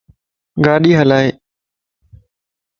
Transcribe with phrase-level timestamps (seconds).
[0.63, 1.27] ڳاڏي ھلائي